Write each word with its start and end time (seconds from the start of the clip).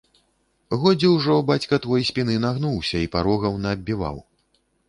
Годзе 0.85 1.11
ўжо 1.15 1.35
бацька 1.51 1.79
твой 1.85 2.01
спіны 2.11 2.39
нагнуўся 2.47 2.97
і 3.07 3.11
парогаў 3.17 3.63
наабіваў. 3.67 4.17